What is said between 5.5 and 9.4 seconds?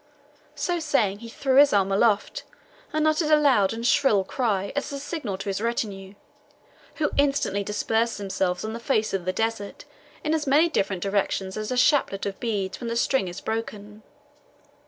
retinue, who instantly dispersed themselves on the face of the